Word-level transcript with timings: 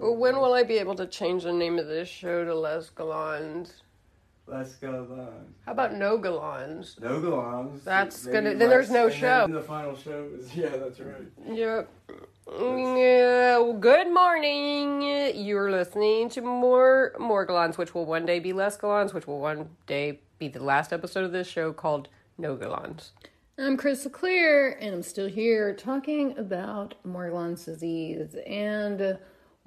When 0.00 0.36
will 0.36 0.54
I 0.54 0.62
be 0.62 0.78
able 0.78 0.94
to 0.96 1.06
change 1.06 1.44
the 1.44 1.52
name 1.52 1.78
of 1.78 1.86
this 1.86 2.08
show 2.08 2.44
to 2.44 2.54
Les 2.54 2.90
Galons? 2.90 3.72
Let's 4.46 4.76
go 4.76 5.06
on. 5.10 5.54
How 5.66 5.72
about 5.72 5.94
No 5.94 6.18
Galons? 6.18 6.98
No 7.00 7.20
Galons. 7.20 7.84
That's 7.84 8.24
Maybe 8.24 8.34
gonna- 8.34 8.54
then 8.54 8.70
there's 8.70 8.90
no 8.90 9.04
and 9.04 9.12
then 9.12 9.18
show. 9.20 9.46
the 9.48 9.60
final 9.60 9.94
show 9.96 10.26
is 10.38 10.54
yeah, 10.56 10.68
that's 10.70 11.00
right. 11.00 11.26
Yep. 11.50 11.88
Yeah, 12.50 13.58
well, 13.58 13.74
good 13.74 14.12
morning. 14.12 15.02
You're 15.36 15.70
listening 15.70 16.30
to 16.30 16.40
more 16.40 17.12
more 17.18 17.46
Galons, 17.46 17.76
which 17.76 17.94
will 17.94 18.06
one 18.06 18.24
day 18.24 18.38
be 18.38 18.54
less 18.54 18.78
Galons, 18.78 19.12
which 19.12 19.26
will 19.26 19.38
one 19.40 19.68
day 19.86 20.20
be 20.38 20.48
the 20.48 20.62
last 20.62 20.92
episode 20.94 21.24
of 21.24 21.32
this 21.32 21.46
show 21.46 21.72
called 21.74 22.08
No 22.38 22.56
Galons. 22.56 23.10
I'm 23.58 23.76
Crystal 23.76 24.10
Clear, 24.10 24.78
and 24.80 24.94
I'm 24.94 25.02
still 25.02 25.28
here 25.28 25.74
talking 25.74 26.38
about 26.38 26.94
Morgellons 27.06 27.64
disease 27.66 28.34
and 28.46 29.02
uh, 29.02 29.14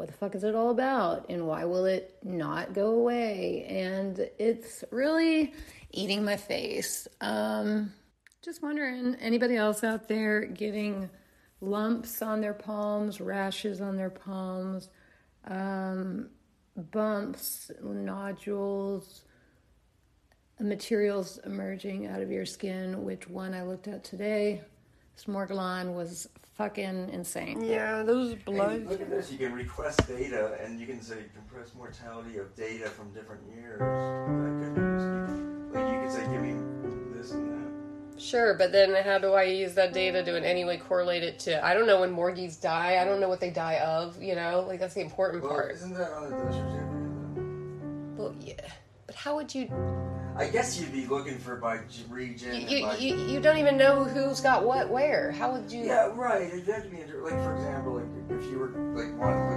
what 0.01 0.07
the 0.07 0.15
fuck 0.15 0.33
is 0.33 0.43
it 0.43 0.55
all 0.55 0.71
about, 0.71 1.27
and 1.29 1.45
why 1.45 1.63
will 1.63 1.85
it 1.85 2.17
not 2.23 2.73
go 2.73 2.87
away? 2.87 3.67
And 3.69 4.17
it's 4.39 4.83
really 4.89 5.53
eating 5.91 6.25
my 6.25 6.37
face. 6.37 7.07
Um, 7.21 7.93
just 8.41 8.63
wondering, 8.63 9.13
anybody 9.21 9.55
else 9.57 9.83
out 9.83 10.07
there 10.07 10.43
getting 10.43 11.07
lumps 11.61 12.23
on 12.23 12.41
their 12.41 12.55
palms, 12.55 13.21
rashes 13.21 13.79
on 13.79 13.95
their 13.95 14.09
palms, 14.09 14.89
um, 15.47 16.31
bumps, 16.75 17.69
nodules? 17.83 19.25
materials 20.59 21.39
emerging 21.43 22.05
out 22.05 22.21
of 22.21 22.29
your 22.29 22.45
skin, 22.45 23.03
which 23.03 23.27
one 23.27 23.51
I 23.51 23.63
looked 23.63 23.87
at 23.87 24.03
today, 24.03 24.61
Smorgalon 25.17 25.93
was 25.93 26.27
fucking 26.55 27.09
insane. 27.11 27.63
Yeah, 27.63 28.03
those 28.03 28.33
And 28.33 28.45
blood. 28.45 28.85
look 28.87 29.01
at 29.01 29.09
this. 29.09 29.31
You 29.31 29.37
can 29.37 29.53
request 29.53 30.07
data, 30.07 30.57
and 30.63 30.79
you 30.79 30.85
can 30.87 31.01
say 31.01 31.15
compressed 31.33 31.75
mortality 31.75 32.37
of 32.37 32.55
data 32.55 32.89
from 32.89 33.11
different 33.13 33.41
years. 33.55 33.79
That 33.79 34.63
could 34.63 34.75
be 34.75 34.81
useful. 34.81 35.81
Like 35.81 35.93
you 35.93 35.99
could 36.01 36.11
say, 36.11 36.31
give 36.31 36.41
me 36.41 37.15
this 37.15 37.31
and 37.31 37.51
that. 37.51 38.21
Sure, 38.21 38.53
but 38.55 38.71
then 38.71 38.93
how 39.03 39.17
do 39.17 39.33
I 39.33 39.43
use 39.43 39.73
that 39.75 39.93
data 39.93 40.23
to 40.23 40.35
in 40.35 40.43
any 40.43 40.63
way 40.65 40.77
correlate 40.77 41.23
it 41.23 41.39
to? 41.39 41.63
I 41.65 41.73
don't 41.73 41.87
know 41.87 42.01
when 42.01 42.11
Morgies 42.11 42.59
die. 42.59 42.99
I 43.01 43.05
don't 43.05 43.19
know 43.19 43.29
what 43.29 43.39
they 43.39 43.49
die 43.49 43.79
of. 43.79 44.21
You 44.21 44.35
know, 44.35 44.63
like 44.67 44.79
that's 44.79 44.93
the 44.93 45.01
important 45.01 45.43
Well, 45.43 45.51
part. 45.53 45.71
isn't 45.71 45.93
that 45.95 46.11
on 46.11 46.29
the 46.29 46.37
dosage 46.37 46.61
area? 46.73 48.15
Well, 48.17 48.35
yeah, 48.39 48.69
but 49.07 49.15
how 49.15 49.35
would 49.35 49.53
you? 49.55 49.67
I 50.37 50.47
guess 50.47 50.79
you'd 50.79 50.91
be 50.91 51.05
looking 51.07 51.37
for 51.37 51.57
by 51.57 51.79
region. 52.09 52.51
and 52.51 52.69
You, 52.69 52.85
by- 52.85 52.97
you, 52.97 53.15
you 53.17 53.39
don't 53.41 53.57
even 53.57 53.77
know 53.77 54.03
who's 54.05 54.39
got 54.41 54.65
what 54.65 54.89
where. 54.89 55.31
How 55.31 55.51
would 55.51 55.71
you? 55.71 55.83
Yeah, 55.85 56.09
right. 56.15 56.43
It'd 56.43 56.65
be 56.91 57.01
inter- 57.01 57.21
like, 57.23 57.33
for 57.43 57.53
example, 57.55 57.95
like 57.95 58.39
if 58.41 58.45
you 58.51 58.59
were 58.59 58.69
like 58.95 59.17
wanted 59.19 59.49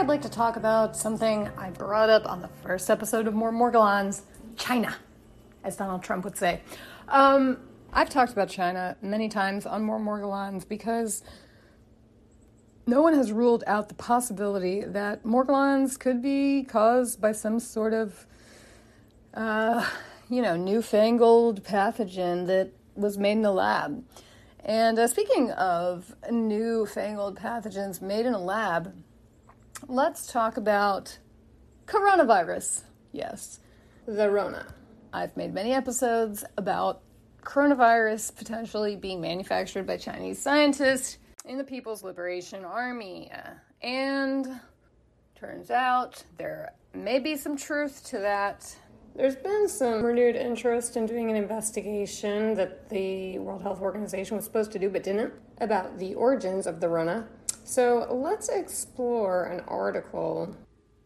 I'd 0.00 0.08
like 0.08 0.22
to 0.22 0.30
talk 0.30 0.56
about 0.56 0.96
something 0.96 1.46
I 1.58 1.68
brought 1.68 2.08
up 2.08 2.24
on 2.24 2.40
the 2.40 2.48
first 2.62 2.88
episode 2.88 3.26
of 3.26 3.34
More 3.34 3.52
Morgellons 3.52 4.22
China, 4.56 4.96
as 5.62 5.76
Donald 5.76 6.02
Trump 6.02 6.24
would 6.24 6.38
say. 6.38 6.62
Um, 7.06 7.58
I've 7.92 8.08
talked 8.08 8.32
about 8.32 8.48
China 8.48 8.96
many 9.02 9.28
times 9.28 9.66
on 9.66 9.82
More 9.82 10.00
Morgellons 10.00 10.66
because 10.66 11.22
no 12.86 13.02
one 13.02 13.12
has 13.12 13.30
ruled 13.30 13.62
out 13.66 13.90
the 13.90 13.94
possibility 13.94 14.82
that 14.86 15.22
Morgellons 15.22 15.98
could 15.98 16.22
be 16.22 16.64
caused 16.64 17.20
by 17.20 17.32
some 17.32 17.60
sort 17.60 17.92
of, 17.92 18.26
uh, 19.34 19.86
you 20.30 20.40
know, 20.40 20.56
newfangled 20.56 21.62
pathogen 21.62 22.46
that 22.46 22.72
was 22.94 23.18
made 23.18 23.32
in 23.32 23.44
a 23.44 23.52
lab. 23.52 24.02
And 24.64 24.98
uh, 24.98 25.08
speaking 25.08 25.50
of 25.50 26.14
newfangled 26.30 27.38
pathogens 27.38 28.00
made 28.00 28.24
in 28.24 28.32
a 28.32 28.40
lab, 28.40 28.94
let's 29.88 30.30
talk 30.30 30.56
about 30.56 31.18
coronavirus. 31.86 32.82
Yes, 33.12 33.60
the 34.06 34.30
Rona. 34.30 34.66
I've 35.12 35.36
made 35.36 35.52
many 35.52 35.72
episodes 35.72 36.44
about 36.56 37.02
coronavirus 37.42 38.36
potentially 38.36 38.96
being 38.96 39.20
manufactured 39.20 39.86
by 39.86 39.96
Chinese 39.96 40.40
scientists 40.40 41.18
in 41.44 41.58
the 41.58 41.64
People's 41.64 42.04
Liberation 42.04 42.64
Army. 42.64 43.30
And 43.82 44.60
turns 45.34 45.70
out 45.70 46.22
there 46.36 46.72
may 46.94 47.18
be 47.18 47.36
some 47.36 47.56
truth 47.56 48.04
to 48.08 48.18
that. 48.18 48.76
There's 49.16 49.36
been 49.36 49.68
some 49.68 50.04
renewed 50.04 50.36
interest 50.36 50.96
in 50.96 51.06
doing 51.06 51.30
an 51.30 51.36
investigation 51.36 52.54
that 52.54 52.88
the 52.88 53.38
World 53.40 53.62
Health 53.62 53.80
Organization 53.80 54.36
was 54.36 54.44
supposed 54.44 54.70
to 54.72 54.78
do 54.78 54.88
but 54.88 55.02
didn't 55.02 55.32
about 55.60 55.98
the 55.98 56.14
origins 56.14 56.66
of 56.66 56.80
the 56.80 56.88
Rona. 56.88 57.26
So 57.64 58.06
let's 58.10 58.48
explore 58.48 59.44
an 59.44 59.60
article 59.68 60.56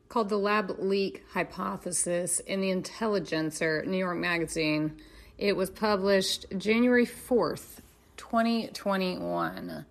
called 0.09 0.29
the 0.29 0.39
Lab 0.39 0.77
Leak 0.79 1.25
Hypothesis 1.33 2.41
in 2.41 2.61
the 2.61 2.71
Intelligencer, 2.71 3.85
New 3.87 3.99
York 3.99 4.17
Magazine. 4.17 4.97
It 5.39 5.57
was 5.57 5.71
published 5.71 6.47
January 6.57 7.07
4th, 7.07 7.81
2021. 8.17 9.85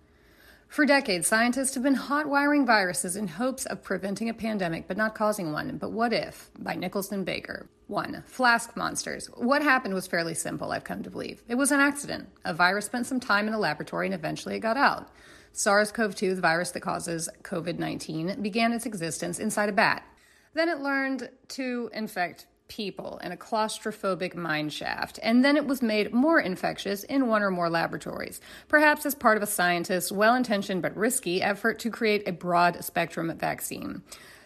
For 0.66 0.86
decades, 0.86 1.28
scientists 1.28 1.74
have 1.74 1.84
been 1.84 1.94
hot 1.94 2.26
wiring 2.26 2.66
viruses 2.66 3.14
in 3.14 3.28
hopes 3.28 3.64
of 3.66 3.84
preventing 3.84 4.28
a 4.28 4.34
pandemic 4.34 4.88
but 4.88 4.96
not 4.96 5.14
causing 5.14 5.52
one. 5.52 5.76
But 5.76 5.92
what 5.92 6.12
if? 6.12 6.50
By 6.58 6.74
Nicholson 6.74 7.22
Baker. 7.22 7.68
1. 7.86 8.24
Flask 8.26 8.76
monsters. 8.76 9.26
What 9.36 9.62
happened 9.62 9.94
was 9.94 10.06
fairly 10.06 10.34
simple, 10.34 10.72
I've 10.72 10.84
come 10.84 11.02
to 11.02 11.10
believe. 11.10 11.42
It 11.48 11.54
was 11.56 11.70
an 11.70 11.80
accident. 11.80 12.28
A 12.44 12.54
virus 12.54 12.86
spent 12.86 13.06
some 13.06 13.20
time 13.20 13.46
in 13.46 13.52
the 13.52 13.58
laboratory 13.58 14.06
and 14.06 14.14
eventually 14.14 14.56
it 14.56 14.60
got 14.60 14.76
out. 14.76 15.10
SARS 15.56 15.92
CoV 15.92 16.16
2, 16.16 16.34
the 16.34 16.40
virus 16.40 16.72
that 16.72 16.80
causes 16.80 17.28
COVID 17.42 17.78
19, 17.78 18.42
began 18.42 18.72
its 18.72 18.86
existence 18.86 19.38
inside 19.38 19.68
a 19.68 19.72
bat. 19.72 20.04
Then 20.52 20.68
it 20.68 20.80
learned 20.80 21.30
to 21.50 21.90
infect 21.94 22.46
people 22.66 23.20
in 23.22 23.30
a 23.30 23.36
claustrophobic 23.36 24.34
mine 24.34 24.68
shaft, 24.68 25.20
and 25.22 25.44
then 25.44 25.56
it 25.56 25.64
was 25.64 25.80
made 25.80 26.12
more 26.12 26.40
infectious 26.40 27.04
in 27.04 27.28
one 27.28 27.42
or 27.42 27.52
more 27.52 27.70
laboratories, 27.70 28.40
perhaps 28.66 29.06
as 29.06 29.14
part 29.14 29.36
of 29.36 29.44
a 29.44 29.46
scientist's 29.46 30.10
well 30.10 30.34
intentioned 30.34 30.82
but 30.82 30.96
risky 30.96 31.40
effort 31.40 31.78
to 31.78 31.90
create 31.90 32.26
a 32.26 32.32
broad 32.32 32.84
spectrum 32.84 33.32
vaccine. 33.38 34.02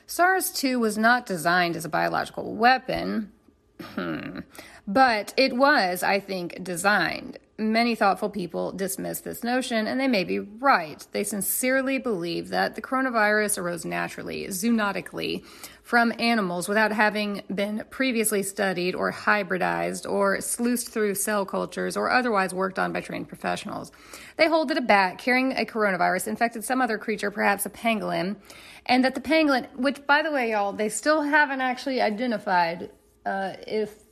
SARS 0.06 0.50
2 0.52 0.78
was 0.78 0.98
not 0.98 1.24
designed 1.24 1.74
as 1.74 1.86
a 1.86 1.88
biological 1.88 2.54
weapon, 2.54 3.32
but 4.86 5.32
it 5.38 5.56
was, 5.56 6.02
I 6.02 6.20
think, 6.20 6.62
designed 6.62 7.38
many 7.58 7.96
thoughtful 7.96 8.30
people 8.30 8.70
dismiss 8.70 9.20
this 9.20 9.42
notion, 9.42 9.88
and 9.88 9.98
they 9.98 10.06
may 10.06 10.22
be 10.22 10.38
right. 10.38 11.04
They 11.10 11.24
sincerely 11.24 11.98
believe 11.98 12.50
that 12.50 12.76
the 12.76 12.82
coronavirus 12.82 13.58
arose 13.58 13.84
naturally, 13.84 14.46
zoonotically, 14.46 15.44
from 15.82 16.12
animals 16.18 16.68
without 16.68 16.92
having 16.92 17.42
been 17.52 17.82
previously 17.90 18.42
studied 18.44 18.94
or 18.94 19.10
hybridized 19.12 20.08
or 20.08 20.40
sluiced 20.40 20.90
through 20.90 21.16
cell 21.16 21.44
cultures 21.44 21.96
or 21.96 22.10
otherwise 22.10 22.54
worked 22.54 22.78
on 22.78 22.92
by 22.92 23.00
trained 23.00 23.26
professionals. 23.26 23.90
They 24.36 24.48
hold 24.48 24.68
that 24.68 24.78
a 24.78 24.82
bat 24.82 25.18
carrying 25.18 25.52
a 25.52 25.64
coronavirus 25.64 26.28
infected 26.28 26.64
some 26.64 26.80
other 26.80 26.98
creature, 26.98 27.30
perhaps 27.30 27.66
a 27.66 27.70
pangolin, 27.70 28.36
and 28.86 29.04
that 29.04 29.14
the 29.14 29.20
pangolin, 29.20 29.66
which 29.74 30.06
by 30.06 30.22
the 30.22 30.30
way, 30.30 30.52
y'all, 30.52 30.72
they 30.72 30.88
still 30.88 31.22
haven't 31.22 31.60
actually 31.60 32.00
identified 32.00 32.90
uh, 33.26 33.54
if 33.66 34.07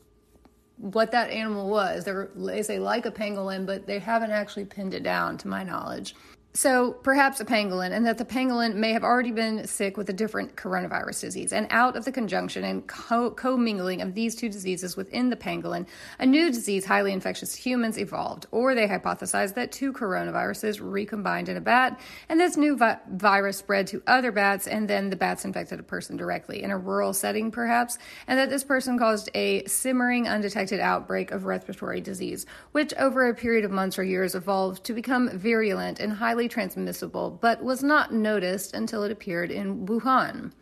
what 0.79 1.11
that 1.13 1.31
animal 1.31 1.71
was. 1.71 2.05
They're, 2.05 2.29
they 2.35 2.63
say 2.63 2.79
like 2.79 3.07
a 3.07 3.11
pangolin, 3.11 3.67
but 3.67 3.87
they 3.87 3.99
haven't 3.99 4.31
actually 4.31 4.67
pinned 4.67 4.95
it 4.95 5.03
down 5.03 5.39
to 5.39 5.49
my 5.49 5.63
knowledge. 5.63 6.15
So 6.57 6.93
perhaps 6.93 7.39
a 7.41 7.45
pangolin, 7.45 7.93
and 7.93 8.07
that 8.07 8.17
the 8.17 8.25
pangolin 8.25 8.77
may 8.77 8.95
have 8.95 9.05
already 9.05 9.31
been 9.31 9.67
sick 9.67 9.99
with 9.99 10.09
a 10.09 10.15
different 10.15 10.57
coronavirus 10.57 11.21
disease. 11.21 11.53
And 11.53 11.67
out 11.69 11.97
of 11.97 12.07
the 12.07 12.13
conjunction 12.13 12.65
and 12.65 12.87
co- 12.87 13.31
commingling 13.31 14.01
of 14.01 14.15
these 14.15 14.35
two 14.35 14.49
diseases 14.49 14.97
within 14.97 15.29
the 15.29 15.37
pangolin, 15.37 15.87
a 16.19 16.25
new 16.25 16.51
disease 16.51 16.87
highly 16.87 17.13
infectious 17.13 17.55
to 17.55 17.61
humans 17.61 17.99
evolved. 17.99 18.47
Or 18.53 18.75
they 18.75 18.89
hypothesized 18.89 19.53
that 19.57 19.71
two 19.71 19.93
coronaviruses 19.93 20.81
recombined 20.81 21.51
in 21.51 21.59
a 21.59 21.61
bat, 21.61 22.01
and 22.31 22.41
this 22.41 22.57
new 22.57 22.75
vi- 22.75 23.01
virus 23.11 23.59
spread 23.59 23.87
to 23.89 24.03
other 24.07 24.33
bats, 24.33 24.67
and 24.67 24.89
then 24.89 25.11
the 25.11 25.17
bats 25.17 25.45
infected 25.45 25.79
a 25.79 25.83
person 25.83 26.17
directly 26.17 26.63
in 26.63 26.71
a 26.71 26.79
rural 26.79 27.13
setting, 27.13 27.51
perhaps, 27.51 27.99
and 28.27 28.39
that 28.39 28.49
this 28.49 28.65
person 28.65 28.99
caused 28.99 29.29
a 29.35 29.63
simmering, 29.67 30.27
undetected 30.27 30.81
outbreak 30.81 31.33
of 31.33 31.45
respiratory 31.45 32.01
disease, 32.01 32.47
which 32.73 32.95
over 32.95 33.29
a 33.29 33.35
period 33.35 33.67
of 33.67 33.71
months 33.71 33.99
or 33.99 34.05
years 34.05 34.35
evolved 34.35 34.85
to 34.85 34.95
become 34.95 35.29
virulent 35.39 36.01
and 36.01 36.15
highly 36.15 36.46
transmissible, 36.49 37.39
but 37.41 37.63
was 37.63 37.83
not 37.83 38.13
noticed 38.13 38.75
until 38.75 39.03
it 39.03 39.13
appeared 39.13 39.51
in 39.51 39.87
Wuhan. 39.87 40.53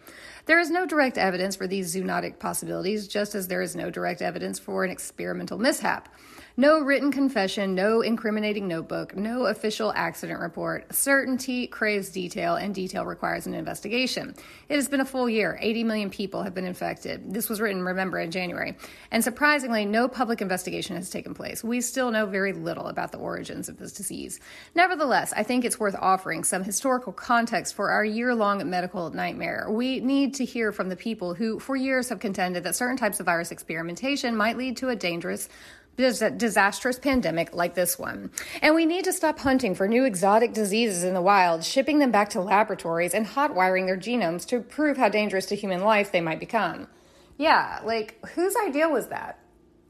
There 0.46 0.60
is 0.60 0.70
no 0.70 0.84
direct 0.86 1.16
evidence 1.16 1.56
for 1.56 1.66
these 1.66 1.94
zoonotic 1.94 2.38
possibilities, 2.38 3.08
just 3.08 3.34
as 3.34 3.48
there 3.48 3.62
is 3.62 3.74
no 3.74 3.90
direct 3.90 4.20
evidence 4.20 4.58
for 4.58 4.84
an 4.84 4.90
experimental 4.90 5.58
mishap. 5.58 6.08
No 6.56 6.78
written 6.78 7.10
confession, 7.10 7.74
no 7.74 8.00
incriminating 8.00 8.68
notebook, 8.68 9.16
no 9.16 9.46
official 9.46 9.92
accident 9.96 10.38
report. 10.38 10.94
Certainty 10.94 11.66
craves 11.66 12.10
detail, 12.10 12.54
and 12.54 12.72
detail 12.72 13.04
requires 13.04 13.48
an 13.48 13.54
investigation. 13.54 14.36
It 14.68 14.76
has 14.76 14.88
been 14.88 15.00
a 15.00 15.04
full 15.04 15.28
year. 15.28 15.58
80 15.60 15.82
million 15.82 16.10
people 16.10 16.44
have 16.44 16.54
been 16.54 16.64
infected. 16.64 17.34
This 17.34 17.48
was 17.48 17.60
written, 17.60 17.82
remember, 17.82 18.20
in 18.20 18.30
January. 18.30 18.76
And 19.10 19.24
surprisingly, 19.24 19.84
no 19.84 20.06
public 20.06 20.40
investigation 20.40 20.94
has 20.94 21.10
taken 21.10 21.34
place. 21.34 21.64
We 21.64 21.80
still 21.80 22.12
know 22.12 22.24
very 22.24 22.52
little 22.52 22.86
about 22.86 23.10
the 23.10 23.18
origins 23.18 23.68
of 23.68 23.76
this 23.76 23.90
disease. 23.90 24.38
Nevertheless, 24.76 25.32
I 25.32 25.42
think 25.42 25.64
it's 25.64 25.80
worth 25.80 25.96
offering 25.98 26.44
some 26.44 26.62
historical 26.62 27.12
context 27.12 27.74
for 27.74 27.90
our 27.90 28.04
year 28.04 28.32
long 28.32 28.70
medical 28.70 29.10
nightmare. 29.10 29.66
We 29.68 29.98
need 29.98 30.34
to 30.34 30.44
hear 30.44 30.70
from 30.70 30.88
the 30.88 30.94
people 30.94 31.34
who, 31.34 31.58
for 31.58 31.74
years, 31.74 32.10
have 32.10 32.20
contended 32.20 32.62
that 32.62 32.76
certain 32.76 32.96
types 32.96 33.18
of 33.18 33.26
virus 33.26 33.50
experimentation 33.50 34.36
might 34.36 34.56
lead 34.56 34.76
to 34.76 34.90
a 34.90 34.94
dangerous 34.94 35.48
disastrous 35.96 36.98
pandemic 36.98 37.54
like 37.54 37.74
this 37.74 37.98
one. 37.98 38.30
And 38.62 38.74
we 38.74 38.86
need 38.86 39.04
to 39.04 39.12
stop 39.12 39.38
hunting 39.38 39.74
for 39.74 39.86
new 39.86 40.04
exotic 40.04 40.52
diseases 40.52 41.04
in 41.04 41.14
the 41.14 41.22
wild, 41.22 41.64
shipping 41.64 41.98
them 41.98 42.10
back 42.10 42.30
to 42.30 42.40
laboratories, 42.40 43.14
and 43.14 43.26
hot 43.26 43.54
wiring 43.54 43.86
their 43.86 43.96
genomes 43.96 44.46
to 44.48 44.60
prove 44.60 44.96
how 44.96 45.08
dangerous 45.08 45.46
to 45.46 45.56
human 45.56 45.82
life 45.82 46.12
they 46.12 46.20
might 46.20 46.40
become. 46.40 46.88
Yeah, 47.36 47.80
like, 47.84 48.24
whose 48.34 48.54
idea 48.56 48.88
was 48.88 49.08
that? 49.08 49.38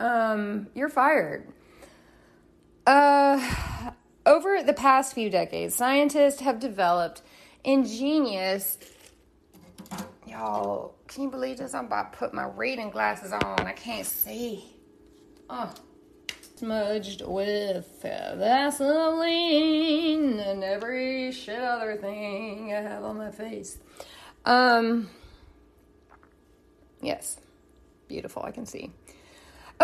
Um, 0.01 0.69
you're 0.75 0.89
fired. 0.89 1.49
Uh, 2.87 3.91
over 4.27 4.63
the 4.63 4.75
past 4.75 5.15
few 5.15 5.31
decades, 5.31 5.75
scientists 5.75 6.41
have 6.41 6.59
developed 6.59 7.23
ingenious. 7.63 8.79
Y'all, 10.27 10.95
can 11.07 11.23
you 11.25 11.31
believe 11.31 11.59
this? 11.59 11.75
I'm 11.75 11.87
about 11.87 12.13
to 12.13 12.19
put 12.19 12.35
my 12.35 12.47
reading 12.47 12.91
glasses 12.91 13.33
on. 13.33 13.61
I 13.61 13.73
can't 13.73 14.07
see. 14.07 14.65
Oh 15.49 15.73
smudged 16.57 17.23
with 17.25 17.87
Vaseline 18.03 19.21
and 20.39 20.63
every 20.65 21.33
shit 21.33 21.59
other 21.61 21.97
thing 21.97 22.73
I 22.73 22.81
have 22.81 23.03
on 23.05 23.19
my 23.19 23.31
face. 23.31 23.79
Um, 24.45 25.09
yes, 27.01 27.39
beautiful, 28.09 28.43
I 28.45 28.51
can 28.53 28.67
see. 28.67 28.93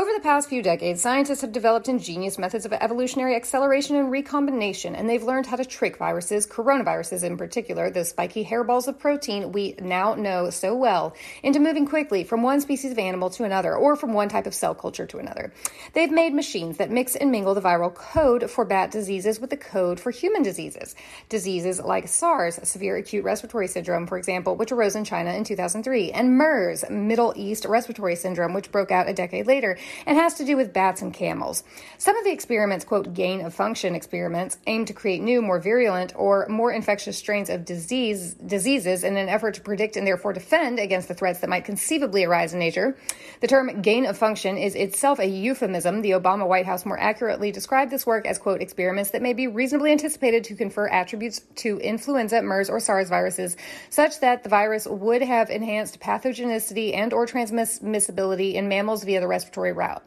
Over 0.00 0.14
the 0.14 0.20
past 0.20 0.48
few 0.48 0.62
decades, 0.62 1.02
scientists 1.02 1.42
have 1.42 1.52
developed 1.52 1.86
ingenious 1.86 2.38
methods 2.38 2.64
of 2.64 2.72
evolutionary 2.72 3.36
acceleration 3.36 3.96
and 3.96 4.10
recombination, 4.10 4.94
and 4.96 5.06
they've 5.06 5.22
learned 5.22 5.44
how 5.44 5.56
to 5.56 5.64
trick 5.66 5.98
viruses, 5.98 6.46
coronaviruses 6.46 7.22
in 7.22 7.36
particular, 7.36 7.90
the 7.90 8.06
spiky 8.06 8.42
hairballs 8.42 8.88
of 8.88 8.98
protein 8.98 9.52
we 9.52 9.74
now 9.78 10.14
know 10.14 10.48
so 10.48 10.74
well, 10.74 11.14
into 11.42 11.60
moving 11.60 11.86
quickly 11.86 12.24
from 12.24 12.42
one 12.42 12.62
species 12.62 12.92
of 12.92 12.98
animal 12.98 13.28
to 13.28 13.44
another, 13.44 13.76
or 13.76 13.94
from 13.94 14.14
one 14.14 14.30
type 14.30 14.46
of 14.46 14.54
cell 14.54 14.74
culture 14.74 15.04
to 15.04 15.18
another. 15.18 15.52
They've 15.92 16.10
made 16.10 16.32
machines 16.32 16.78
that 16.78 16.90
mix 16.90 17.14
and 17.14 17.30
mingle 17.30 17.52
the 17.52 17.60
viral 17.60 17.94
code 17.94 18.50
for 18.50 18.64
bat 18.64 18.90
diseases 18.90 19.38
with 19.38 19.50
the 19.50 19.58
code 19.58 20.00
for 20.00 20.10
human 20.10 20.42
diseases. 20.42 20.94
Diseases 21.28 21.78
like 21.78 22.08
SARS, 22.08 22.58
severe 22.66 22.96
acute 22.96 23.22
respiratory 23.22 23.68
syndrome, 23.68 24.06
for 24.06 24.16
example, 24.16 24.56
which 24.56 24.72
arose 24.72 24.96
in 24.96 25.04
China 25.04 25.34
in 25.34 25.44
2003, 25.44 26.10
and 26.12 26.38
MERS, 26.38 26.86
Middle 26.88 27.34
East 27.36 27.66
respiratory 27.66 28.16
syndrome, 28.16 28.54
which 28.54 28.72
broke 28.72 28.90
out 28.90 29.06
a 29.06 29.12
decade 29.12 29.46
later 29.46 29.76
and 30.06 30.16
has 30.16 30.34
to 30.34 30.44
do 30.44 30.56
with 30.56 30.72
bats 30.72 31.02
and 31.02 31.12
camels. 31.12 31.62
Some 31.98 32.16
of 32.16 32.24
the 32.24 32.32
experiments, 32.32 32.84
quote, 32.84 33.14
gain 33.14 33.40
of 33.40 33.54
function 33.54 33.94
experiments, 33.94 34.58
aim 34.66 34.84
to 34.86 34.92
create 34.92 35.22
new, 35.22 35.42
more 35.42 35.60
virulent, 35.60 36.12
or 36.16 36.46
more 36.48 36.72
infectious 36.72 37.18
strains 37.18 37.50
of 37.50 37.64
disease, 37.64 38.34
diseases 38.34 39.04
in 39.04 39.16
an 39.16 39.28
effort 39.28 39.54
to 39.54 39.60
predict 39.60 39.96
and 39.96 40.06
therefore 40.06 40.32
defend 40.32 40.78
against 40.78 41.08
the 41.08 41.14
threats 41.14 41.40
that 41.40 41.50
might 41.50 41.64
conceivably 41.64 42.24
arise 42.24 42.52
in 42.52 42.58
nature. 42.58 42.96
The 43.40 43.48
term 43.48 43.82
gain 43.82 44.06
of 44.06 44.16
function 44.16 44.56
is 44.56 44.74
itself 44.74 45.18
a 45.18 45.26
euphemism. 45.26 46.02
The 46.02 46.12
Obama 46.12 46.46
White 46.46 46.66
House 46.66 46.86
more 46.86 46.98
accurately 46.98 47.52
described 47.52 47.90
this 47.90 48.06
work 48.06 48.26
as, 48.26 48.38
quote, 48.38 48.60
experiments 48.60 49.10
that 49.10 49.22
may 49.22 49.32
be 49.32 49.46
reasonably 49.46 49.92
anticipated 49.92 50.44
to 50.44 50.54
confer 50.54 50.88
attributes 50.88 51.40
to 51.56 51.78
influenza, 51.78 52.42
MERS, 52.42 52.70
or 52.70 52.80
SARS 52.80 53.08
viruses, 53.08 53.56
such 53.88 54.20
that 54.20 54.42
the 54.42 54.48
virus 54.48 54.86
would 54.86 55.22
have 55.22 55.50
enhanced 55.50 56.00
pathogenicity 56.00 56.94
and 56.94 57.12
or 57.12 57.26
transmissibility 57.26 58.54
in 58.54 58.68
mammals 58.68 59.04
via 59.04 59.20
the 59.20 59.26
respiratory 59.26 59.69
route. 59.72 60.02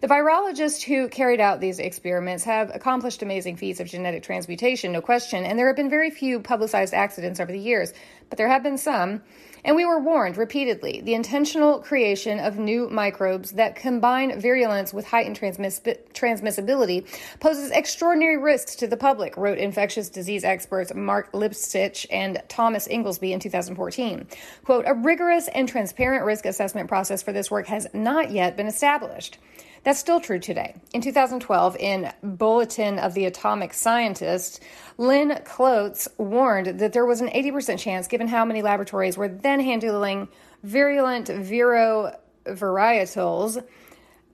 The 0.00 0.08
virologists 0.08 0.82
who 0.82 1.08
carried 1.08 1.38
out 1.38 1.60
these 1.60 1.78
experiments 1.78 2.42
have 2.44 2.74
accomplished 2.74 3.22
amazing 3.22 3.56
feats 3.56 3.78
of 3.78 3.86
genetic 3.86 4.24
transmutation, 4.24 4.90
no 4.90 5.00
question, 5.00 5.44
and 5.44 5.58
there 5.58 5.68
have 5.68 5.76
been 5.76 5.90
very 5.90 6.10
few 6.10 6.40
publicized 6.40 6.92
accidents 6.92 7.38
over 7.38 7.52
the 7.52 7.58
years, 7.58 7.92
but 8.28 8.36
there 8.36 8.48
have 8.48 8.64
been 8.64 8.78
some. 8.78 9.22
And 9.64 9.76
we 9.76 9.84
were 9.84 10.00
warned 10.00 10.36
repeatedly 10.36 11.02
the 11.02 11.14
intentional 11.14 11.78
creation 11.78 12.40
of 12.40 12.58
new 12.58 12.88
microbes 12.90 13.52
that 13.52 13.76
combine 13.76 14.40
virulence 14.40 14.92
with 14.92 15.06
heightened 15.06 15.38
transmiss- 15.38 15.98
transmissibility 16.12 17.06
poses 17.38 17.70
extraordinary 17.70 18.38
risks 18.38 18.74
to 18.76 18.88
the 18.88 18.96
public, 18.96 19.36
wrote 19.36 19.58
infectious 19.58 20.08
disease 20.08 20.42
experts 20.42 20.92
Mark 20.94 21.30
Lipsitch 21.32 22.06
and 22.10 22.42
Thomas 22.48 22.88
Inglesby 22.88 23.32
in 23.32 23.38
2014. 23.38 24.26
Quote, 24.64 24.84
a 24.86 24.94
rigorous 24.94 25.46
and 25.48 25.68
transparent 25.68 26.24
risk 26.24 26.44
assessment 26.44 26.88
process 26.88 27.22
for 27.22 27.32
this 27.32 27.50
work 27.50 27.68
has 27.68 27.86
not 27.94 28.32
yet 28.32 28.56
been 28.56 28.66
established. 28.66 29.38
That's 29.84 29.98
still 29.98 30.20
true 30.20 30.38
today. 30.38 30.76
In 30.94 31.00
2012, 31.00 31.76
in 31.76 32.12
Bulletin 32.22 33.00
of 33.00 33.14
the 33.14 33.24
Atomic 33.24 33.74
Scientist, 33.74 34.62
Lynn 34.96 35.40
Klotz 35.44 36.06
warned 36.18 36.78
that 36.78 36.92
there 36.92 37.04
was 37.04 37.20
an 37.20 37.28
80% 37.28 37.78
chance, 37.78 38.06
given 38.06 38.28
how 38.28 38.44
many 38.44 38.62
laboratories 38.62 39.16
were 39.16 39.28
then 39.28 39.58
handling 39.58 40.28
virulent 40.62 41.28
viro 41.28 42.16
varietals, 42.44 43.62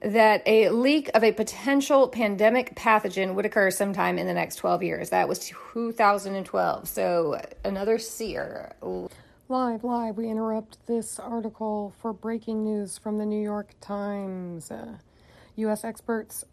that 0.01 0.43
a 0.45 0.69
leak 0.69 1.09
of 1.15 1.23
a 1.23 1.31
potential 1.31 2.07
pandemic 2.07 2.75
pathogen 2.75 3.33
would 3.33 3.45
occur 3.45 3.71
sometime 3.71 4.19
in 4.19 4.27
the 4.27 4.33
next 4.33 4.57
12 4.57 4.83
years. 4.83 5.09
That 5.09 5.27
was 5.27 5.39
2012. 5.73 6.87
So 6.87 7.41
another 7.65 7.97
seer. 7.97 8.75
Live, 9.49 9.83
live, 9.83 10.15
we 10.15 10.29
interrupt 10.29 10.85
this 10.85 11.19
article 11.19 11.91
for 11.99 12.13
breaking 12.13 12.63
news 12.63 12.99
from 12.99 13.17
the 13.17 13.25
New 13.25 13.41
York 13.41 13.73
Times. 13.81 14.71
U.S. 15.59 15.83
experts 15.83 16.45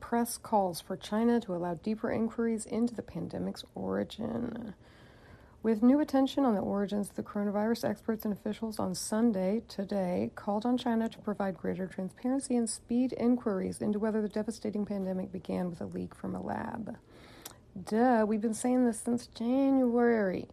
press 0.00 0.36
calls 0.36 0.80
for 0.80 0.96
China 0.96 1.40
to 1.40 1.54
allow 1.54 1.74
deeper 1.74 2.10
inquiries 2.10 2.66
into 2.66 2.94
the 2.94 3.02
pandemic's 3.02 3.64
origin. 3.74 4.74
With 5.62 5.80
new 5.80 6.00
attention 6.00 6.44
on 6.44 6.54
the 6.54 6.60
origins 6.60 7.10
of 7.10 7.14
the 7.14 7.22
coronavirus, 7.22 7.88
experts 7.88 8.24
and 8.24 8.34
officials 8.34 8.80
on 8.80 8.96
Sunday, 8.96 9.62
today, 9.68 10.32
called 10.34 10.66
on 10.66 10.76
China 10.76 11.08
to 11.08 11.18
provide 11.18 11.56
greater 11.56 11.86
transparency 11.86 12.56
and 12.56 12.68
speed 12.68 13.14
inquiries 13.16 13.80
into 13.80 14.00
whether 14.00 14.20
the 14.20 14.28
devastating 14.28 14.84
pandemic 14.84 15.30
began 15.30 15.70
with 15.70 15.80
a 15.80 15.86
leak 15.86 16.12
from 16.12 16.34
a 16.34 16.42
lab. 16.42 16.96
Duh, 17.80 18.24
we've 18.26 18.40
been 18.40 18.54
saying 18.54 18.84
this 18.84 19.00
since 19.00 19.28
January. 19.28 20.48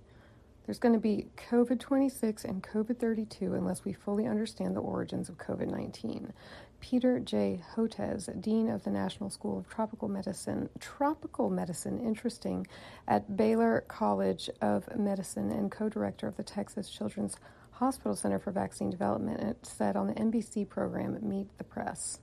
There's 0.68 0.78
going 0.78 0.94
to 0.94 1.00
be 1.00 1.26
COVID 1.50 1.80
26 1.80 2.46
and 2.46 2.62
COVID 2.62 3.00
32 3.00 3.56
unless 3.56 3.84
we 3.84 3.92
fully 3.92 4.28
understand 4.28 4.76
the 4.76 4.82
origins 4.82 5.28
of 5.28 5.40
COVID 5.40 5.68
19. 5.68 6.32
Peter 6.80 7.20
J. 7.20 7.62
Hotez, 7.76 8.42
Dean 8.42 8.70
of 8.70 8.84
the 8.84 8.90
National 8.90 9.30
School 9.30 9.58
of 9.58 9.70
Tropical 9.70 10.08
Medicine, 10.08 10.70
Tropical 10.80 11.50
Medicine, 11.50 12.00
interesting, 12.00 12.68
at 13.08 13.36
Baylor 13.36 13.84
College 13.88 14.50
of 14.62 14.96
Medicine 14.98 15.52
and 15.52 15.72
co-director 15.72 16.28
of 16.28 16.38
the 16.38 16.44
Texas 16.44 16.90
Children's 16.90 17.38
Hospital 17.72 18.16
Center 18.16 18.40
for 18.40 18.52
Vaccine 18.52 18.90
Development, 18.90 19.40
it 19.40 19.66
said 19.66 19.96
on 19.96 20.08
the 20.08 20.14
NBC 20.14 20.68
program 20.68 21.18
Meet 21.22 21.58
the 21.58 21.64
Press. 21.64 22.20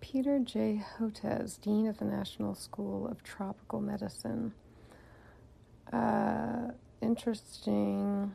Peter 0.00 0.40
J. 0.40 0.82
Hotez, 0.98 1.60
Dean 1.60 1.86
of 1.86 1.98
the 1.98 2.04
National 2.04 2.54
School 2.54 3.06
of 3.06 3.22
Tropical 3.22 3.80
Medicine. 3.80 4.52
Uh, 5.92 6.72
interesting. 7.00 8.32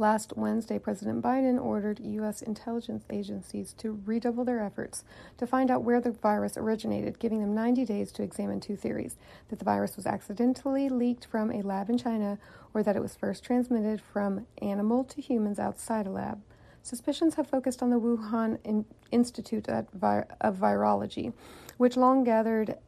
Last 0.00 0.32
Wednesday, 0.34 0.78
President 0.78 1.22
Biden 1.22 1.62
ordered 1.62 2.00
U.S. 2.00 2.40
intelligence 2.40 3.04
agencies 3.10 3.74
to 3.74 4.00
redouble 4.06 4.46
their 4.46 4.64
efforts 4.64 5.04
to 5.36 5.46
find 5.46 5.70
out 5.70 5.82
where 5.82 6.00
the 6.00 6.10
virus 6.10 6.56
originated, 6.56 7.18
giving 7.18 7.40
them 7.40 7.54
90 7.54 7.84
days 7.84 8.10
to 8.12 8.22
examine 8.22 8.60
two 8.60 8.76
theories 8.76 9.16
that 9.50 9.58
the 9.58 9.64
virus 9.66 9.96
was 9.96 10.06
accidentally 10.06 10.88
leaked 10.88 11.26
from 11.26 11.52
a 11.52 11.60
lab 11.60 11.90
in 11.90 11.98
China 11.98 12.38
or 12.72 12.82
that 12.82 12.96
it 12.96 13.02
was 13.02 13.14
first 13.14 13.44
transmitted 13.44 14.00
from 14.00 14.46
animal 14.62 15.04
to 15.04 15.20
humans 15.20 15.58
outside 15.58 16.06
a 16.06 16.10
lab. 16.10 16.40
Suspicions 16.82 17.34
have 17.34 17.46
focused 17.46 17.82
on 17.82 17.90
the 17.90 18.00
Wuhan 18.00 18.56
in- 18.64 18.86
Institute 19.10 19.68
of 19.68 19.86
Virology, 19.92 21.34
which 21.76 21.98
long 21.98 22.24
gathered 22.24 22.78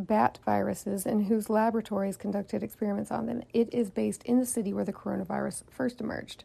bat 0.00 0.38
viruses 0.44 1.06
and 1.06 1.26
whose 1.26 1.50
laboratories 1.50 2.16
conducted 2.16 2.62
experiments 2.62 3.10
on 3.10 3.26
them. 3.26 3.42
It 3.52 3.72
is 3.72 3.90
based 3.90 4.22
in 4.24 4.38
the 4.38 4.46
city 4.46 4.72
where 4.72 4.84
the 4.84 4.92
coronavirus 4.92 5.62
first 5.70 6.00
emerged. 6.00 6.44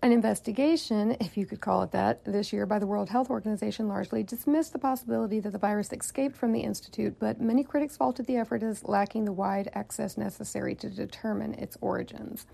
An 0.00 0.12
investigation, 0.12 1.16
if 1.18 1.36
you 1.36 1.44
could 1.44 1.60
call 1.60 1.82
it 1.82 1.90
that, 1.90 2.24
this 2.24 2.52
year 2.52 2.66
by 2.66 2.78
the 2.78 2.86
World 2.86 3.08
Health 3.08 3.30
Organization 3.30 3.88
largely 3.88 4.22
dismissed 4.22 4.72
the 4.72 4.78
possibility 4.78 5.40
that 5.40 5.50
the 5.50 5.58
virus 5.58 5.92
escaped 5.92 6.36
from 6.36 6.52
the 6.52 6.60
institute, 6.60 7.16
but 7.18 7.40
many 7.40 7.64
critics 7.64 7.96
faulted 7.96 8.26
the 8.26 8.36
effort 8.36 8.62
as 8.62 8.84
lacking 8.84 9.24
the 9.24 9.32
wide 9.32 9.68
access 9.74 10.16
necessary 10.16 10.76
to 10.76 10.88
determine 10.88 11.54
its 11.54 11.76
origins. 11.80 12.46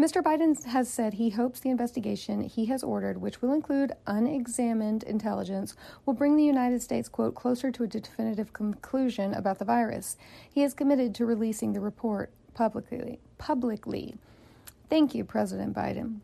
Mr. 0.00 0.22
Biden 0.22 0.64
has 0.64 0.88
said 0.88 1.14
he 1.14 1.28
hopes 1.28 1.60
the 1.60 1.68
investigation 1.68 2.40
he 2.40 2.64
has 2.64 2.82
ordered, 2.82 3.20
which 3.20 3.42
will 3.42 3.52
include 3.52 3.92
unexamined 4.06 5.02
intelligence, 5.02 5.76
will 6.06 6.14
bring 6.14 6.34
the 6.34 6.44
United 6.44 6.80
States, 6.80 7.10
quote, 7.10 7.34
closer 7.34 7.70
to 7.70 7.82
a 7.82 7.86
definitive 7.86 8.54
conclusion 8.54 9.34
about 9.34 9.58
the 9.58 9.66
virus. 9.66 10.16
He 10.50 10.62
is 10.62 10.72
committed 10.72 11.14
to 11.16 11.26
releasing 11.26 11.74
the 11.74 11.80
report 11.80 12.30
publicly. 12.54 13.18
Publicly. 13.36 14.14
Thank 14.88 15.14
you, 15.14 15.24
President 15.24 15.76
Biden. 15.76 16.20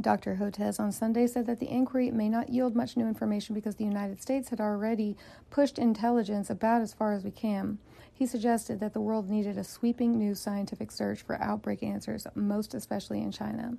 Dr. 0.00 0.36
Hotez 0.36 0.80
on 0.80 0.90
Sunday 0.90 1.26
said 1.26 1.46
that 1.46 1.60
the 1.60 1.70
inquiry 1.70 2.10
may 2.10 2.28
not 2.28 2.48
yield 2.48 2.74
much 2.74 2.96
new 2.96 3.06
information 3.06 3.54
because 3.54 3.76
the 3.76 3.84
United 3.84 4.22
States 4.22 4.48
had 4.48 4.60
already 4.60 5.16
pushed 5.50 5.78
intelligence 5.78 6.50
about 6.50 6.82
as 6.82 6.94
far 6.94 7.12
as 7.12 7.24
we 7.24 7.30
can. 7.30 7.78
He 8.12 8.26
suggested 8.26 8.80
that 8.80 8.94
the 8.94 9.00
world 9.00 9.28
needed 9.28 9.58
a 9.58 9.64
sweeping 9.64 10.18
new 10.18 10.34
scientific 10.34 10.90
search 10.90 11.22
for 11.22 11.40
outbreak 11.40 11.82
answers, 11.82 12.26
most 12.34 12.74
especially 12.74 13.20
in 13.20 13.32
China. 13.32 13.76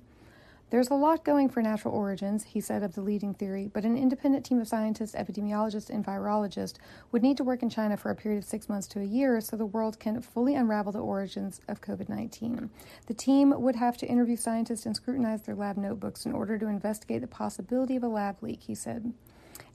There's 0.70 0.90
a 0.90 0.94
lot 0.94 1.24
going 1.24 1.50
for 1.50 1.62
natural 1.62 1.94
origins, 1.94 2.44
he 2.44 2.60
said 2.60 2.82
of 2.82 2.94
the 2.94 3.00
leading 3.00 3.34
theory, 3.34 3.70
but 3.72 3.84
an 3.84 3.96
independent 3.96 4.44
team 4.44 4.60
of 4.60 4.66
scientists, 4.66 5.14
epidemiologists, 5.14 5.90
and 5.90 6.04
virologists 6.04 6.76
would 7.12 7.22
need 7.22 7.36
to 7.36 7.44
work 7.44 7.62
in 7.62 7.70
China 7.70 7.96
for 7.96 8.10
a 8.10 8.16
period 8.16 8.38
of 8.38 8.44
six 8.44 8.68
months 8.68 8.88
to 8.88 9.00
a 9.00 9.04
year 9.04 9.40
so 9.40 9.56
the 9.56 9.66
world 9.66 10.00
can 10.00 10.20
fully 10.20 10.54
unravel 10.54 10.90
the 10.90 10.98
origins 10.98 11.60
of 11.68 11.80
COVID 11.80 12.08
19. 12.08 12.70
The 13.06 13.14
team 13.14 13.54
would 13.60 13.76
have 13.76 13.96
to 13.98 14.06
interview 14.06 14.36
scientists 14.36 14.86
and 14.86 14.96
scrutinize 14.96 15.42
their 15.42 15.54
lab 15.54 15.76
notebooks 15.76 16.26
in 16.26 16.32
order 16.32 16.58
to 16.58 16.66
investigate 16.66 17.20
the 17.20 17.28
possibility 17.28 17.94
of 17.94 18.02
a 18.02 18.08
lab 18.08 18.42
leak, 18.42 18.62
he 18.62 18.74
said. 18.74 19.12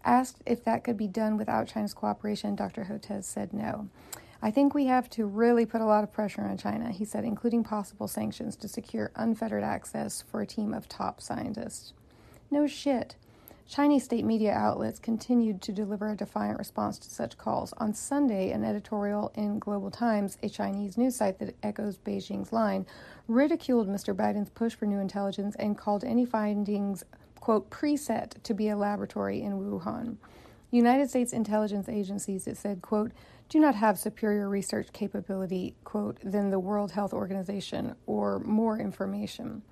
Asked 0.03 0.41
if 0.46 0.63
that 0.65 0.84
could 0.84 0.98
be 0.98 1.08
done 1.08 1.38
without 1.38 1.67
China's 1.67 1.93
cooperation, 1.93 2.55
Dr. 2.55 2.86
Hotez 2.86 3.25
said 3.25 3.53
no. 3.53 3.89
I 4.41 4.51
think 4.51 4.74
we 4.74 4.86
have 4.86 5.10
to 5.12 5.25
really 5.25 5.65
put 5.65 5.81
a 5.81 5.86
lot 5.86 6.03
of 6.03 6.13
pressure 6.13 6.43
on 6.43 6.58
China, 6.58 6.91
he 6.91 7.03
said, 7.03 7.25
including 7.25 7.63
possible 7.63 8.08
sanctions 8.08 8.55
to 8.58 8.69
secure 8.69 9.12
unfettered 9.15 9.63
access 9.63 10.22
for 10.22 10.41
a 10.41 10.48
team 10.48 10.74
of 10.74 10.88
top 10.88 11.22
scientists. 11.22 11.93
No 12.50 12.65
shit. 12.65 13.15
Chinese 13.67 14.05
state 14.05 14.25
media 14.25 14.51
outlets 14.51 14.98
continued 14.98 15.62
to 15.62 15.72
deliver 15.72 16.10
a 16.10 16.15
defiant 16.15 16.58
response 16.58 16.98
to 16.98 17.10
such 17.10 17.38
calls. 17.38 17.74
On 17.77 17.93
Sunday, 17.93 18.51
an 18.51 18.63
editorial 18.63 19.31
in 19.36 19.60
Global 19.60 19.91
Times, 19.91 20.39
a 20.41 20.50
Chinese 20.50 20.98
news 20.98 21.17
site 21.17 21.38
that 21.38 21.55
echoes 21.62 21.98
Beijing's 21.98 22.51
line, 22.51 22.88
ridiculed 23.27 23.88
Mr. 23.88 24.15
Biden's 24.15 24.50
push 24.50 24.74
for 24.74 24.88
new 24.88 25.00
intelligence 25.00 25.55
and 25.60 25.77
called 25.77 26.03
any 26.03 26.25
findings, 26.25 27.03
quote, 27.41 27.69
preset 27.69 28.41
to 28.41 28.53
be 28.55 28.69
a 28.69 28.77
laboratory 28.77 29.43
in 29.43 29.60
Wuhan. 29.60 30.17
United 30.72 31.10
States 31.10 31.34
intelligence 31.34 31.90
agencies, 31.90 32.48
it 32.48 32.58
said, 32.58 32.82
quote, 32.82 33.12
do 33.50 33.60
not 33.60 33.74
have 33.76 33.98
superior 33.98 34.48
research 34.48 34.94
capability, 34.94 35.74
quote, 35.84 36.20
than 36.24 36.52
the 36.52 36.60
World 36.60 36.92
Health 36.92 37.14
Organization 37.14 37.96
or 38.06 38.40
more 38.40 38.80
information. 38.80 39.64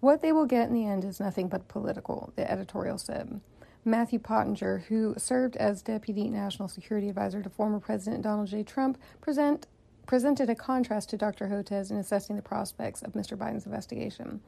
What 0.00 0.20
they 0.20 0.32
will 0.32 0.44
get 0.44 0.68
in 0.68 0.74
the 0.74 0.86
end 0.86 1.04
is 1.04 1.18
nothing 1.18 1.48
but 1.48 1.68
political, 1.68 2.32
the 2.36 2.50
editorial 2.50 2.98
said. 2.98 3.40
Matthew 3.86 4.18
Pottinger, 4.18 4.84
who 4.88 5.14
served 5.16 5.56
as 5.56 5.80
Deputy 5.80 6.28
National 6.28 6.68
Security 6.68 7.08
Advisor 7.08 7.42
to 7.42 7.48
former 7.48 7.80
President 7.80 8.22
Donald 8.22 8.48
J. 8.48 8.62
Trump, 8.62 8.98
present, 9.20 9.66
presented 10.06 10.50
a 10.50 10.54
contrast 10.54 11.08
to 11.10 11.16
Dr. 11.16 11.48
Hotez 11.48 11.90
in 11.90 11.96
assessing 11.96 12.36
the 12.36 12.42
prospects 12.42 13.00
of 13.00 13.12
Mr. 13.12 13.36
Biden's 13.36 13.64
investigation. 13.64 14.40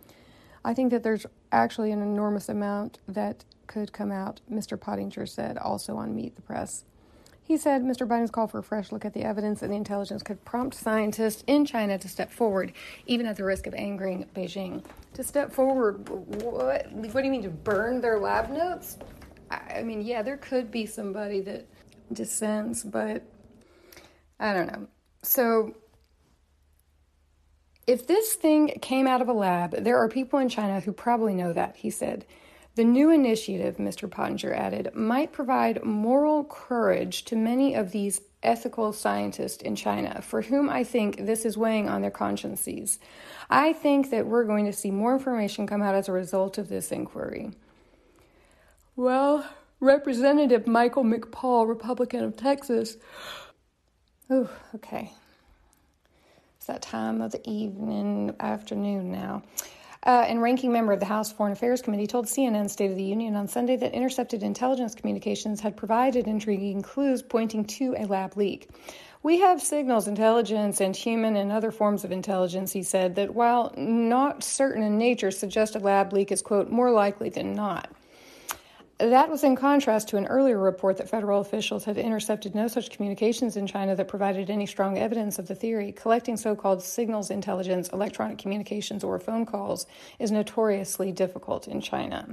I 0.64 0.75
think 0.75 0.90
that 0.90 1.02
there's 1.02 1.25
actually 1.52 1.92
an 1.92 2.02
enormous 2.02 2.49
amount 2.49 2.99
that 3.09 3.45
could 3.68 3.92
come 3.92 4.10
out, 4.10 4.40
Mr. 4.50 4.80
Pottinger 4.80 5.26
said, 5.26 5.56
also 5.56 5.96
on 5.96 6.16
Meet 6.16 6.34
the 6.34 6.42
Press. 6.42 6.84
He 7.48 7.56
said 7.56 7.82
Mr. 7.82 8.06
Biden's 8.06 8.30
call 8.30 8.46
for 8.46 8.58
a 8.58 8.62
fresh 8.62 8.92
look 8.92 9.06
at 9.06 9.14
the 9.14 9.22
evidence 9.22 9.62
and 9.62 9.72
the 9.72 9.76
intelligence 9.76 10.22
could 10.22 10.44
prompt 10.44 10.75
scientists 10.75 11.44
in 11.46 11.64
China 11.64 11.96
to 11.96 12.06
step 12.06 12.30
forward, 12.30 12.72
even 13.06 13.25
at 13.25 13.37
the 13.37 13.44
risk 13.44 13.66
of 13.66 13.72
angering 13.72 14.26
Beijing. 14.34 14.84
To 15.14 15.22
step 15.22 15.50
forward, 15.50 16.06
what, 16.08 16.92
what 16.92 17.14
do 17.14 17.25
you 17.25 17.30
mean 17.30 17.44
to 17.44 17.48
burn 17.48 18.02
their 18.02 18.18
lab 18.18 18.50
notes? 18.50 18.98
I, 19.50 19.76
I 19.76 19.82
mean, 19.82 20.02
yeah, 20.02 20.20
there 20.20 20.37
could 20.37 20.70
be 20.70 20.84
somebody 20.84 21.40
that 21.42 21.66
dissents, 22.12 22.84
but 22.84 23.22
I 24.38 24.52
don't 24.52 24.66
know. 24.66 24.87
So, 25.22 25.75
if 27.87 28.06
this 28.06 28.34
thing 28.34 28.78
came 28.82 29.06
out 29.06 29.22
of 29.22 29.28
a 29.28 29.32
lab, 29.32 29.70
there 29.70 29.96
are 29.96 30.08
people 30.08 30.38
in 30.38 30.50
China 30.50 30.80
who 30.80 30.92
probably 30.92 31.34
know 31.34 31.54
that, 31.54 31.76
he 31.76 31.88
said. 31.88 32.26
The 32.78 32.85
new 32.85 33.11
initiative, 33.11 33.78
Mr. 33.78 34.08
Pottinger 34.08 34.54
added, 34.54 34.94
might 34.94 35.32
provide 35.32 35.82
moral 35.82 36.44
courage 36.44 37.25
to 37.25 37.35
many 37.35 37.75
of 37.75 37.90
these 37.90 38.20
ethical 38.40 38.92
scientists 38.92 39.64
in 39.64 39.75
China, 39.75 40.23
for 40.23 40.42
whom 40.42 40.70
I 40.70 40.85
think 40.85 41.26
this 41.26 41.44
is 41.44 41.58
weighing 41.58 41.88
on 41.88 42.02
their 42.02 42.12
consciences. 42.12 43.00
I 43.50 43.73
think 43.73 44.11
that 44.11 44.28
we're 44.28 44.44
going 44.44 44.64
to 44.66 44.73
see 44.73 44.92
more 44.92 45.14
information 45.14 45.66
come 45.66 45.82
out 45.82 45.97
as 45.97 46.08
a 46.08 46.12
result 46.12 46.56
of 46.56 46.68
this 46.68 46.92
inquiry. 46.92 47.50
Well, 48.94 49.44
Representative 49.80 50.68
Michael 50.68 51.02
McCaul, 51.02 51.66
Republican 51.66 52.23
of 52.23 52.37
Texas. 52.37 52.97
Oh, 54.30 54.49
okay. 54.76 55.11
It's 56.58 56.66
that 56.66 56.82
time 56.82 57.23
of 57.23 57.32
the 57.32 57.50
evening, 57.50 58.37
afternoon 58.38 59.11
now 59.11 59.42
uh, 60.08 60.24
and 60.26 60.40
ranking 60.40 60.72
member 60.72 60.94
of 60.94 61.00
the 61.00 61.06
House 61.06 61.30
Foreign 61.30 61.52
Affairs 61.52 61.82
Committee, 61.82 62.06
told 62.06 62.24
CNN 62.24 62.70
State 62.70 62.90
of 62.90 62.96
the 62.96 63.02
Union 63.02 63.36
on 63.36 63.46
Sunday 63.46 63.76
that 63.76 63.92
intercepted 63.92 64.42
intelligence 64.42 64.94
communications 64.94 65.60
had 65.60 65.76
provided 65.76 66.26
intriguing 66.26 66.80
clues 66.80 67.20
pointing 67.20 67.62
to 67.66 67.94
a 67.98 68.06
lab 68.06 68.34
leak. 68.34 68.70
We 69.22 69.40
have 69.40 69.60
signals 69.60 70.08
intelligence 70.08 70.80
and 70.80 70.96
human 70.96 71.36
and 71.36 71.52
other 71.52 71.70
forms 71.70 72.04
of 72.04 72.10
intelligence, 72.10 72.72
he 72.72 72.82
said, 72.82 73.16
that 73.16 73.34
while 73.34 73.74
not 73.76 74.42
certain 74.42 74.82
in 74.82 74.96
nature, 74.96 75.30
suggest 75.30 75.76
a 75.76 75.78
lab 75.78 76.14
leak 76.14 76.32
is, 76.32 76.40
quote, 76.40 76.70
more 76.70 76.90
likely 76.90 77.28
than 77.28 77.52
not. 77.52 77.90
That 78.99 79.31
was 79.31 79.45
in 79.45 79.55
contrast 79.55 80.09
to 80.09 80.17
an 80.17 80.26
earlier 80.26 80.59
report 80.59 80.97
that 80.97 81.09
federal 81.09 81.40
officials 81.40 81.85
had 81.85 81.97
intercepted 81.97 82.57
no 82.57 82.67
such 82.67 82.90
communications 82.90 83.57
in 83.57 83.69
China 83.69 83.95
that 83.95 84.09
provided 84.09 84.50
any 84.50 84.67
strong 84.67 84.99
evidence 84.99 85.38
of 85.38 85.47
the 85.47 85.55
theory. 85.55 85.93
Collecting 85.93 86.37
so 86.37 86.57
called 86.57 86.83
signals 86.83 87.31
intelligence, 87.31 87.88
electronic 87.90 88.38
communications, 88.38 89.05
or 89.05 89.21
phone 89.21 89.47
calls 89.47 89.87
is 90.19 90.33
notoriously 90.33 91.12
difficult 91.12 91.69
in 91.69 91.81
China. 91.81 92.26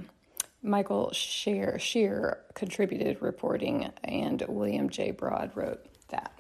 Michael 0.63 1.11
Shear, 1.13 1.77
Shear 1.77 2.39
contributed 2.55 3.21
reporting, 3.21 3.91
and 4.03 4.43
William 4.47 4.89
J. 4.89 5.11
Broad 5.11 5.51
wrote 5.53 5.85
that. 6.07 6.33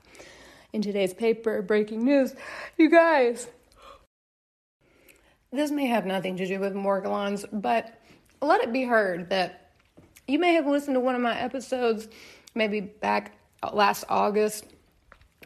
In 0.73 0.81
today's 0.81 1.13
paper, 1.13 1.61
breaking 1.61 2.03
news, 2.03 2.33
you 2.77 2.89
guys, 2.89 3.47
this 5.51 5.69
may 5.69 5.85
have 5.85 6.07
nothing 6.07 6.35
to 6.37 6.47
do 6.47 6.59
with 6.59 6.73
Morgellons, 6.73 7.45
but 7.51 8.01
let 8.41 8.61
it 8.61 8.73
be 8.73 8.83
heard 8.85 9.29
that 9.29 9.64
you 10.27 10.39
may 10.39 10.53
have 10.53 10.65
listened 10.65 10.95
to 10.95 10.99
one 10.99 11.15
of 11.15 11.21
my 11.21 11.37
episodes, 11.39 12.07
maybe 12.53 12.81
back 12.81 13.37
last 13.73 14.05
August, 14.09 14.65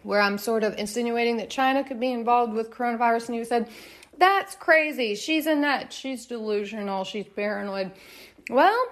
where 0.04 0.22
I'm 0.22 0.38
sort 0.38 0.64
of 0.64 0.78
insinuating 0.78 1.38
that 1.38 1.50
China 1.50 1.84
could 1.84 2.00
be 2.00 2.12
involved 2.12 2.54
with 2.54 2.72
coronavirus, 2.72 3.30
and 3.30 3.38
you 3.38 3.46
said, 3.46 3.70
That's 4.18 4.56
crazy. 4.56 5.16
She's 5.16 5.46
a 5.46 5.56
nut. 5.56 5.92
She's 5.92 6.26
delusional. 6.26 7.04
She's 7.04 7.28
paranoid. 7.28 7.92
Well, 8.50 8.88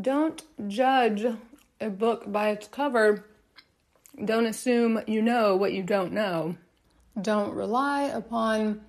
don't 0.00 0.42
judge 0.68 1.24
a 1.80 1.90
book 1.90 2.30
by 2.30 2.50
its 2.50 2.68
cover. 2.68 3.24
Don't 4.24 4.46
assume 4.46 5.00
you 5.06 5.20
know 5.20 5.56
what 5.56 5.72
you 5.72 5.82
don't 5.82 6.12
know. 6.12 6.56
Don't 7.20 7.54
rely 7.54 8.04
upon, 8.04 8.80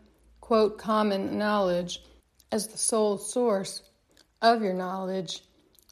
quote, 0.42 0.78
common 0.78 1.38
knowledge 1.38 2.04
as 2.52 2.68
the 2.68 2.78
sole 2.78 3.18
source 3.18 3.84
of 4.42 4.62
your 4.62 4.74
knowledge 4.74 5.44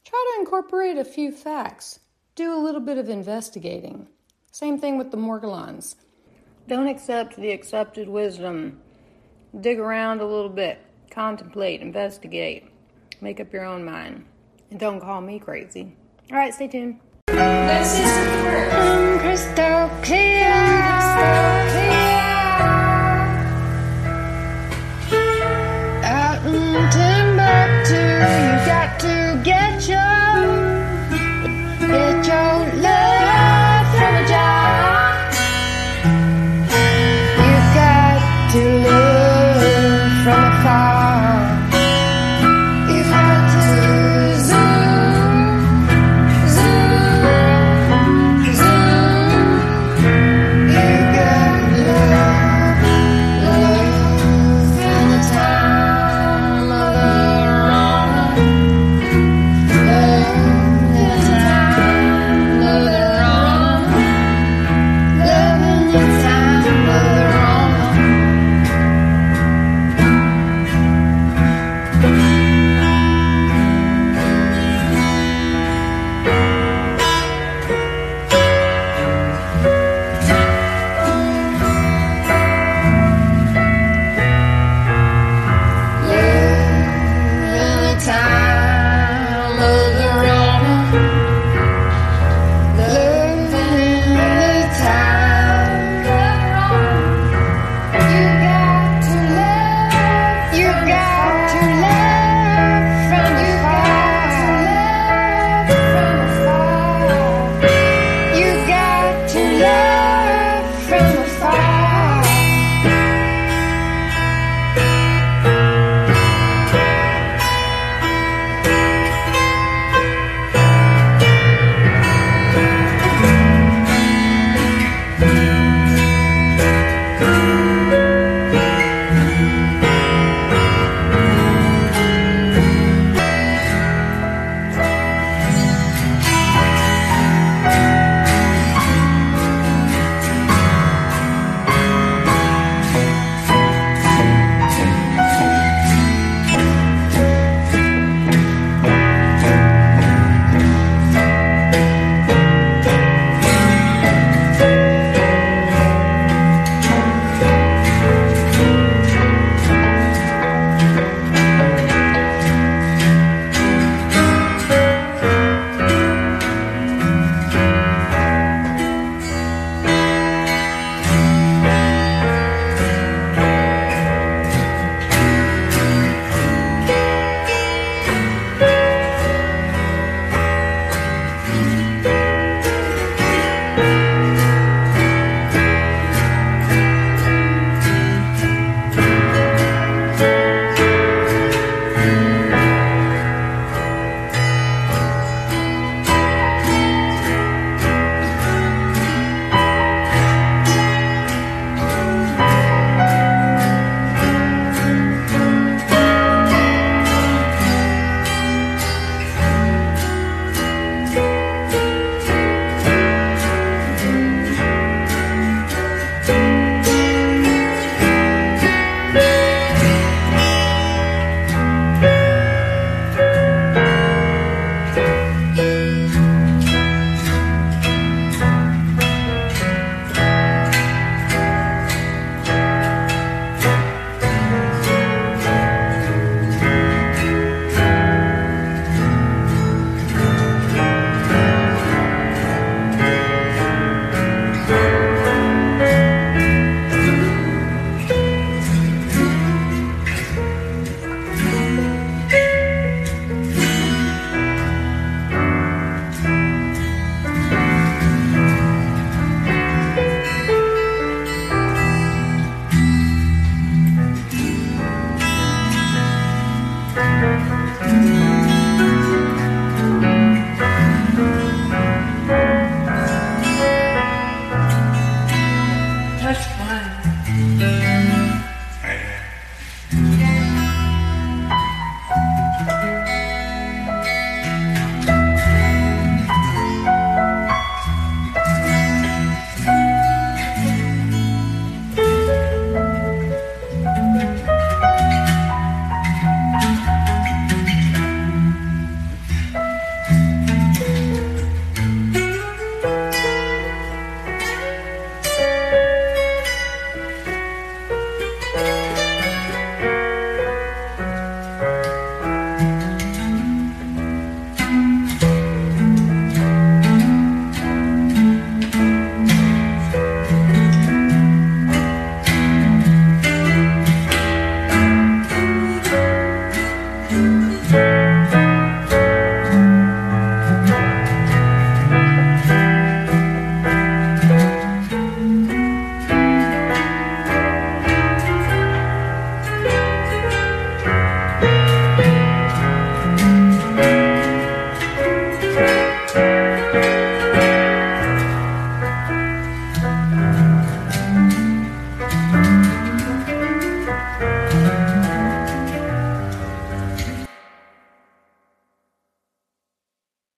try 0.05 0.33
to 0.33 0.39
incorporate 0.39 0.97
a 0.97 1.03
few 1.03 1.31
facts. 1.31 1.99
Do 2.35 2.53
a 2.53 2.63
little 2.63 2.81
bit 2.81 2.97
of 2.97 3.09
investigating. 3.09 4.07
Same 4.51 4.79
thing 4.79 4.97
with 4.97 5.11
the 5.11 5.17
Morgellons. 5.17 5.95
Don't 6.67 6.87
accept 6.87 7.35
the 7.35 7.51
accepted 7.51 8.07
wisdom. 8.07 8.79
Dig 9.59 9.79
around 9.79 10.21
a 10.21 10.25
little 10.25 10.49
bit. 10.49 10.79
Contemplate, 11.09 11.81
investigate. 11.81 12.65
Make 13.21 13.39
up 13.39 13.51
your 13.51 13.65
own 13.65 13.83
mind. 13.83 14.25
And 14.71 14.79
don't 14.79 14.99
call 14.99 15.21
me 15.21 15.39
crazy. 15.39 15.95
All 16.31 16.37
right, 16.37 16.53
stay 16.53 16.67
tuned. 16.67 16.99
This 17.27 17.99
is 17.99 19.21
crystal 19.21 19.89
clear. 20.03 20.51
Crystal. 20.83 21.54